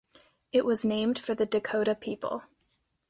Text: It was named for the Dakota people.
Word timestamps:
It 0.51 0.65
was 0.65 0.83
named 0.83 1.19
for 1.19 1.35
the 1.35 1.45
Dakota 1.45 1.93
people. 1.93 2.41